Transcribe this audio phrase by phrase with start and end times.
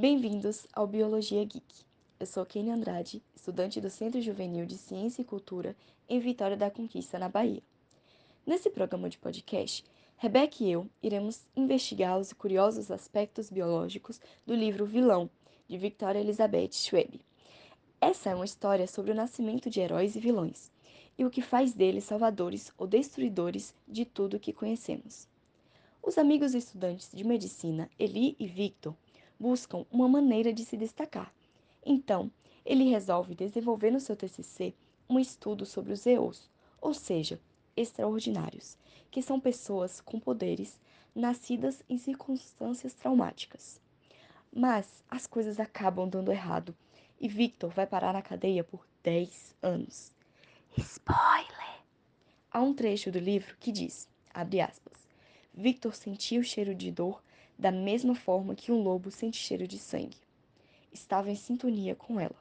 [0.00, 1.84] Bem-vindos ao Biologia Geek.
[2.20, 5.74] Eu sou Kenny Andrade, estudante do Centro Juvenil de Ciência e Cultura
[6.08, 7.60] em Vitória da Conquista, na Bahia.
[8.46, 9.84] Nesse programa de podcast,
[10.16, 15.28] Rebeca e eu iremos investigar os curiosos aspectos biológicos do livro Vilão,
[15.66, 17.20] de Victoria Elizabeth Schwab.
[18.00, 20.70] Essa é uma história sobre o nascimento de heróis e vilões,
[21.18, 25.26] e o que faz deles salvadores ou destruidores de tudo que conhecemos.
[26.00, 28.94] Os amigos estudantes de medicina, Eli e Victor,
[29.38, 31.32] buscam uma maneira de se destacar.
[31.84, 32.30] Então,
[32.64, 34.74] ele resolve desenvolver no seu TCC
[35.08, 37.40] um estudo sobre os EOs, ou seja,
[37.76, 38.76] extraordinários,
[39.10, 40.78] que são pessoas com poderes
[41.14, 43.80] nascidas em circunstâncias traumáticas.
[44.52, 46.74] Mas as coisas acabam dando errado
[47.20, 50.12] e Victor vai parar na cadeia por 10 anos.
[50.76, 51.82] Spoiler!
[52.50, 55.06] Há um trecho do livro que diz, abre aspas,
[55.52, 57.22] Victor sentia o cheiro de dor
[57.58, 60.16] da mesma forma que um lobo sente cheiro de sangue.
[60.92, 62.36] Estava em sintonia com ela.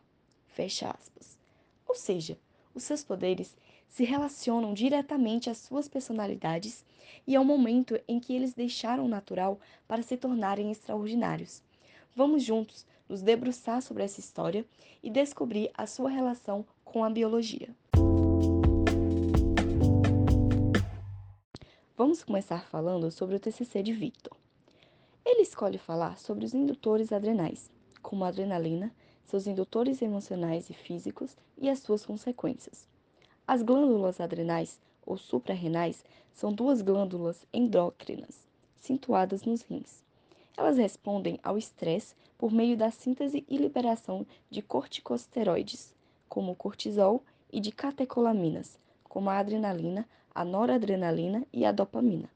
[0.48, 1.38] Fecha aspas.
[1.88, 2.38] Ou seja,
[2.74, 6.86] os seus poderes se relacionam diretamente às suas personalidades
[7.26, 11.64] e ao momento em que eles deixaram o natural para se tornarem extraordinários.
[12.16, 14.66] Vamos juntos nos debruçar sobre essa história
[15.02, 17.70] e descobrir a sua relação com a biologia.
[21.96, 24.38] Vamos começar falando sobre o TCC de Victor.
[25.30, 27.70] Ele escolhe falar sobre os indutores adrenais,
[28.02, 32.88] como a adrenalina, seus indutores emocionais e físicos e as suas consequências.
[33.46, 38.48] As glândulas adrenais, ou suprarrenais, são duas glândulas endócrinas,
[38.78, 40.02] situadas nos rins.
[40.56, 45.94] Elas respondem ao estresse por meio da síntese e liberação de corticosteroides,
[46.30, 52.30] como o cortisol, e de catecolaminas, como a adrenalina, a noradrenalina e a dopamina.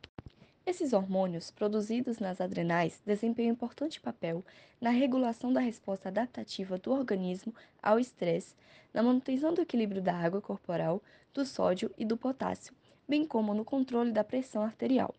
[0.63, 4.45] Esses hormônios produzidos nas adrenais desempenham importante papel
[4.79, 8.55] na regulação da resposta adaptativa do organismo ao estresse,
[8.93, 11.01] na manutenção do equilíbrio da água corporal,
[11.33, 12.75] do sódio e do potássio,
[13.07, 15.15] bem como no controle da pressão arterial.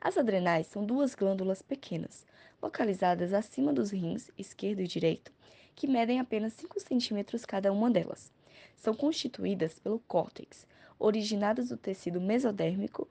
[0.00, 2.26] As adrenais são duas glândulas pequenas,
[2.62, 5.30] localizadas acima dos rins esquerdo e direito,
[5.76, 8.32] que medem apenas 5 centímetros cada uma delas.
[8.76, 10.66] São constituídas pelo córtex,
[10.98, 13.06] originadas do tecido mesodérmico,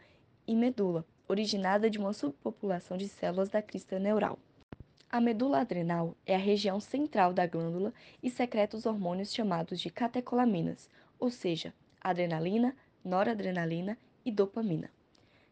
[0.48, 4.40] e medula, originada de uma subpopulação de células da crista neural.
[5.12, 9.90] A medula adrenal é a região central da glândula e secreta os hormônios chamados de
[9.90, 12.76] catecolaminas, ou seja, adrenalina,
[13.06, 14.90] noradrenalina e dopamina.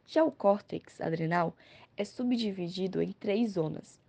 [0.06, 1.56] Já o córtex adrenal
[1.96, 4.02] é subdividido em três zonas,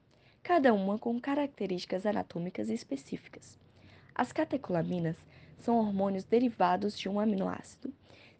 [0.42, 3.58] cada uma com características anatômicas específicas.
[4.14, 5.16] As catecolaminas
[5.60, 7.92] são hormônios derivados de um aminoácido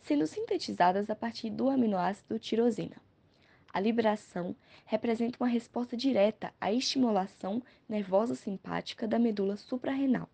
[0.09, 2.97] sendo sintetizadas a partir do aminoácido tirosina.
[3.73, 4.56] A liberação
[4.87, 10.29] representa uma resposta direta à estimulação nervosa simpática da medula suprarrenal.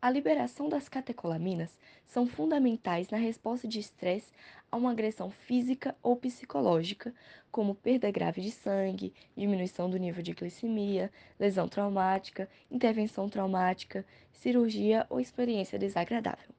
[0.00, 4.32] A liberação das catecolaminas são fundamentais na resposta de estresse
[4.70, 7.12] a uma agressão física ou psicológica,
[7.50, 15.04] como perda grave de sangue, diminuição do nível de glicemia, lesão traumática, intervenção traumática, cirurgia
[15.10, 16.54] ou experiência desagradável.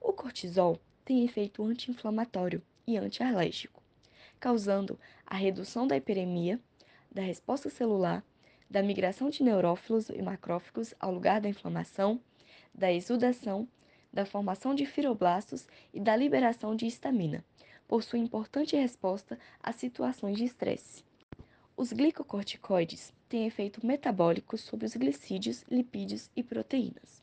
[0.00, 3.79] O cortisol tem efeito anti-inflamatório e antialérgico,
[4.40, 6.58] causando a redução da hiperemia,
[7.12, 8.24] da resposta celular,
[8.68, 12.20] da migração de neurófilos e macrófagos ao lugar da inflamação,
[12.74, 13.68] da exudação,
[14.12, 17.44] da formação de fibroblastos e da liberação de histamina,
[17.86, 21.04] por sua importante resposta a situações de estresse.
[21.76, 27.22] Os glicocorticoides têm efeito metabólico sobre os glicídios, lipídios e proteínas.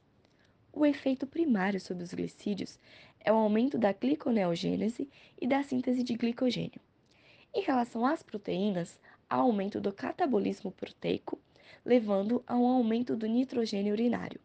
[0.74, 2.80] O efeito primário sobre os glicídios
[3.20, 6.80] é o aumento da gliconeogênese e da síntese de glicogênio.
[7.58, 11.40] Em relação às proteínas, há aumento do catabolismo proteico,
[11.84, 14.40] levando a um aumento do nitrogênio urinário.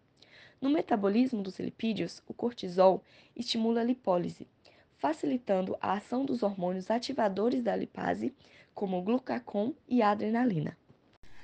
[0.58, 3.04] No metabolismo dos lipídios, o cortisol
[3.36, 4.48] estimula a lipólise,
[4.96, 8.34] facilitando a ação dos hormônios ativadores da lipase,
[8.72, 10.74] como o glucagon e a adrenalina.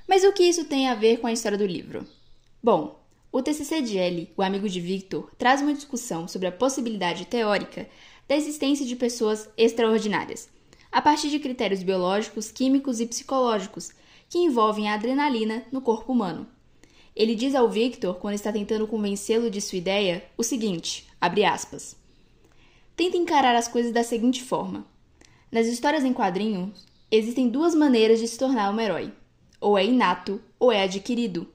[0.09, 2.09] Mas o que isso tem a ver com a história do livro?
[2.63, 2.99] Bom,
[3.31, 7.87] o TCC de o amigo de Victor, traz uma discussão sobre a possibilidade teórica
[8.27, 10.49] da existência de pessoas extraordinárias,
[10.91, 13.91] a partir de critérios biológicos, químicos e psicológicos
[14.29, 16.47] que envolvem a adrenalina no corpo humano.
[17.15, 21.97] Ele diz ao Victor, quando está tentando convencê-lo de sua ideia, o seguinte: abre aspas.
[22.95, 24.87] Tenta encarar as coisas da seguinte forma:
[25.51, 29.13] nas histórias em quadrinhos, existem duas maneiras de se tornar um herói:
[29.61, 31.49] ou é inato ou é adquirido.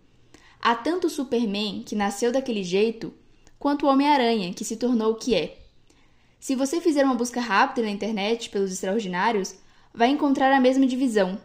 [0.59, 3.13] Há tanto o Superman, que nasceu daquele jeito,
[3.59, 5.62] quanto o Homem-Aranha, que se tornou o que é.
[6.43, 9.55] Se você fizer uma busca rápida na internet pelos extraordinários,
[9.93, 11.39] vai encontrar a mesma divisão.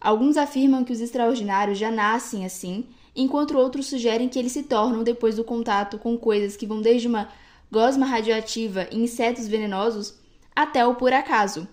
[0.00, 5.04] Alguns afirmam que os extraordinários já nascem assim enquanto outros sugerem que eles se tornam
[5.04, 7.28] depois do contato com coisas que vão desde uma
[7.70, 10.18] gosma radioativa e insetos venenosos
[10.52, 11.68] até o por acaso.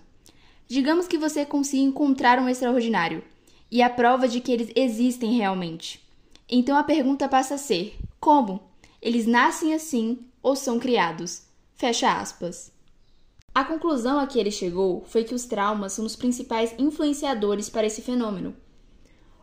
[0.68, 3.24] Digamos que você consiga encontrar um extraordinário
[3.72, 6.00] e a prova de que eles existem realmente.
[6.48, 8.62] Então a pergunta passa a ser: como?
[9.02, 11.47] Eles nascem assim ou são criados?
[11.78, 12.72] Fecha aspas.
[13.54, 17.86] A conclusão a que ele chegou foi que os traumas são os principais influenciadores para
[17.86, 18.56] esse fenômeno.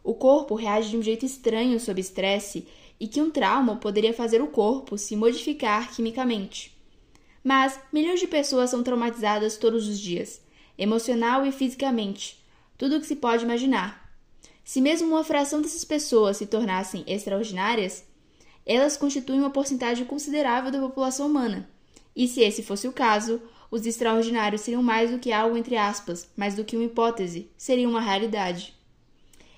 [0.03, 2.67] O corpo reage de um jeito estranho sob estresse
[2.99, 6.77] e que um trauma poderia fazer o corpo se modificar quimicamente.
[7.41, 10.41] Mas milhões de pessoas são traumatizadas todos os dias,
[10.77, 12.43] emocional e fisicamente,
[12.77, 14.13] tudo o que se pode imaginar.
[14.61, 18.03] Se mesmo uma fração dessas pessoas se tornassem extraordinárias,
[18.65, 21.73] elas constituem uma porcentagem considerável da população humana.
[22.15, 26.29] E se esse fosse o caso, os extraordinários seriam mais do que algo entre aspas,
[26.35, 28.73] mais do que uma hipótese, seriam uma realidade.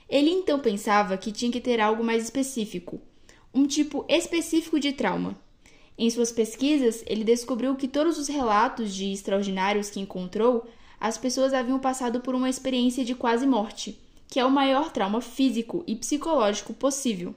[0.10, 3.00] Ele então pensava que tinha que ter algo mais específico,
[3.54, 5.38] um tipo específico de trauma.
[5.98, 10.66] Em suas pesquisas, ele descobriu que todos os relatos de extraordinários que encontrou,
[11.00, 15.22] as pessoas haviam passado por uma experiência de quase morte, que é o maior trauma
[15.22, 17.36] físico e psicológico possível.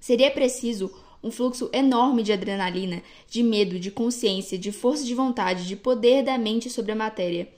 [0.00, 0.92] Seria preciso
[1.22, 6.22] um fluxo enorme de adrenalina, de medo, de consciência, de força de vontade, de poder
[6.22, 7.48] da mente sobre a matéria.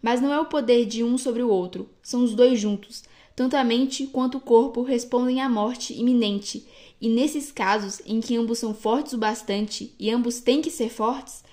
[0.00, 3.02] Mas não é o poder de um sobre o outro, são os dois juntos.
[3.34, 6.66] Tanto a mente quanto o corpo respondem à morte iminente,
[7.00, 10.88] e nesses casos em que ambos são fortes o bastante e ambos têm que ser
[10.88, 11.44] fortes,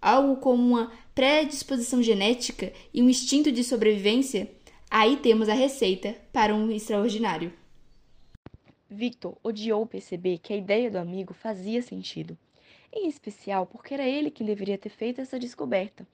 [0.00, 4.50] algo como uma predisposição genética e um instinto de sobrevivência,
[4.90, 7.52] aí temos a receita para um extraordinário.
[8.92, 12.36] Victor odiou perceber que a ideia do amigo fazia sentido,
[12.92, 16.06] em especial porque era ele quem deveria ter feito essa descoberta.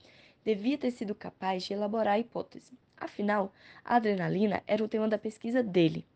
[0.45, 2.79] Devia ter sido capaz de elaborar a hipótese.
[2.97, 3.53] Afinal,
[3.85, 6.07] a adrenalina era o tema da pesquisa dele.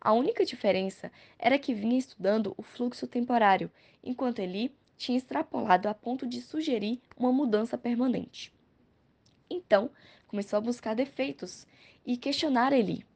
[0.00, 3.70] A única diferença era que vinha estudando o fluxo temporário,
[4.02, 8.52] enquanto ele tinha extrapolado a ponto de sugerir uma mudança permanente.
[9.48, 9.88] Então,
[10.26, 11.64] começou a buscar defeitos
[12.04, 13.06] e questionar Eli.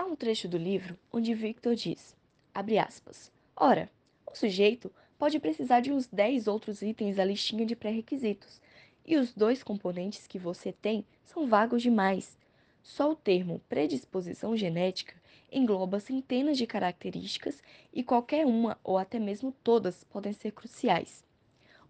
[0.00, 2.16] Há um trecho do livro onde Victor diz,
[2.54, 3.90] abre aspas, Ora,
[4.24, 8.60] o sujeito pode precisar de uns 10 outros itens da listinha de pré-requisitos,
[9.04, 12.38] e os dois componentes que você tem são vagos demais.
[12.80, 15.16] Só o termo predisposição genética
[15.50, 17.60] engloba centenas de características
[17.92, 21.24] e qualquer uma ou até mesmo todas podem ser cruciais.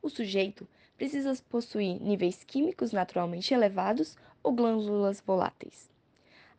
[0.01, 0.67] O sujeito
[0.97, 5.91] precisa possuir níveis químicos naturalmente elevados ou glândulas voláteis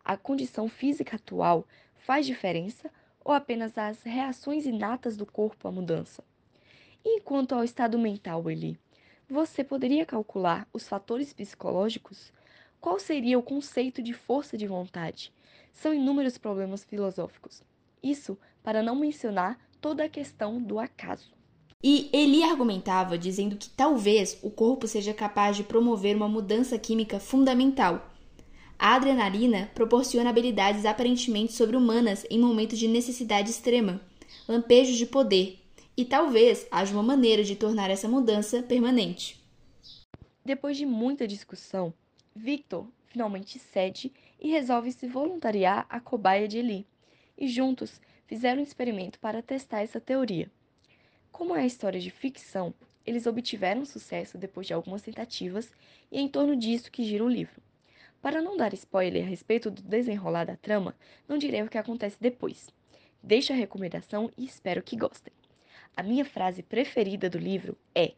[0.04, 1.66] a condição física atual
[1.98, 2.90] faz diferença
[3.24, 6.24] ou apenas as reações inatas do corpo à mudança?
[7.04, 8.78] E quanto ao estado mental, Eli,
[9.30, 12.34] você poderia calcular os fatores psicológicos?
[12.82, 15.32] Qual seria o conceito de força de vontade?
[15.72, 17.62] São inúmeros problemas filosóficos.
[18.02, 21.32] Isso para não mencionar toda a questão do acaso.
[21.82, 27.20] E Eli argumentava dizendo que talvez o corpo seja capaz de promover uma mudança química
[27.20, 28.09] fundamental
[28.80, 34.00] a adrenalina proporciona habilidades aparentemente sobre-humanas em momentos de necessidade extrema,
[34.48, 35.60] lampejos de poder,
[35.98, 39.44] e talvez haja uma maneira de tornar essa mudança permanente.
[40.46, 41.94] Depois de muita discussão,
[42.34, 46.88] Victor finalmente cede e resolve se voluntariar à cobaia de Eli,
[47.38, 50.50] e juntos fizeram um experimento para testar essa teoria.
[51.34, 52.74] Como é a história de ficção,
[53.06, 55.70] eles obtiveram sucesso depois de algumas tentativas,
[56.10, 57.62] e é em torno disso que gira o livro.
[58.22, 60.94] Para não dar spoiler a respeito do desenrolar da trama,
[61.28, 62.70] não direi o que acontece depois.
[63.24, 65.34] Deixo a recomendação e espero que gostem.
[65.96, 68.14] A minha frase preferida do livro é,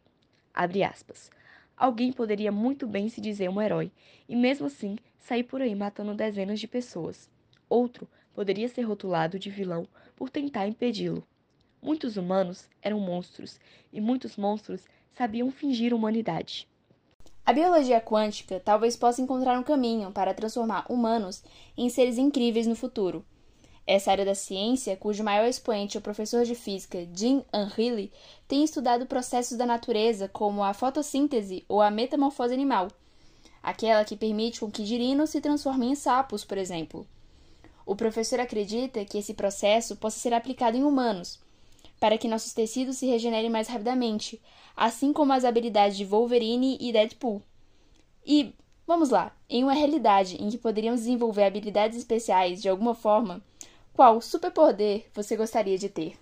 [0.54, 1.30] abre aspas,
[1.78, 3.92] alguém poderia muito bem se dizer um herói
[4.28, 7.30] e mesmo assim sair por aí matando dezenas de pessoas.
[7.70, 11.24] Outro poderia ser rotulado de vilão por tentar impedi-lo.
[11.80, 13.60] Muitos humanos eram monstros
[13.94, 16.68] e muitos monstros sabiam fingir humanidade.
[17.44, 21.44] A biologia quântica talvez possa encontrar um caminho para transformar humanos
[21.76, 23.26] em seres incríveis no futuro.
[23.86, 28.12] Essa área da ciência, cujo maior expoente é o professor de física Jim Anhilly,
[28.48, 32.90] tem estudado processos da natureza como a fotossíntese ou a metamorfose animal,
[33.62, 37.08] aquela que permite com que girinos se transformem em sapos, por exemplo.
[37.86, 41.40] O professor acredita que esse processo possa ser aplicado em humanos,
[42.02, 44.42] para que nossos tecidos se regenerem mais rapidamente,
[44.76, 47.44] assim como as habilidades de Wolverine e Deadpool.
[48.26, 48.56] E,
[48.88, 53.40] vamos lá, em uma realidade em que poderíamos desenvolver habilidades especiais de alguma forma,
[53.94, 56.18] qual superpoder você gostaria de ter?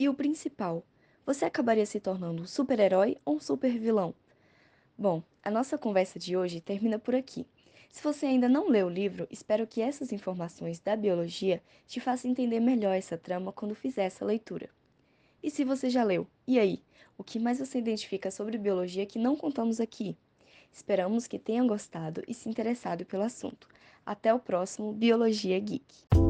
[0.00, 0.82] E o principal,
[1.24, 4.12] você acabaria se tornando um super-herói ou um super-vilão?
[4.98, 7.46] Bom, a nossa conversa de hoje termina por aqui.
[7.88, 12.32] Se você ainda não leu o livro, espero que essas informações da biologia te façam
[12.32, 14.68] entender melhor essa trama quando fizer essa leitura.
[15.42, 16.82] E se você já leu, e aí?
[17.16, 20.16] O que mais você identifica sobre biologia que não contamos aqui?
[20.72, 23.68] Esperamos que tenham gostado e se interessado pelo assunto.
[24.04, 26.27] Até o próximo Biologia Geek!